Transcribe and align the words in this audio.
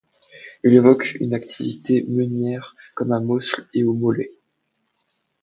Il 0.63 0.73
évoque 0.73 1.13
une 1.19 1.35
activité 1.35 2.03
meunière 2.09 2.75
comme 2.95 3.11
à 3.11 3.19
Mosles 3.19 3.67
et 3.75 3.83
au 3.83 3.93
Molay. 3.93 4.31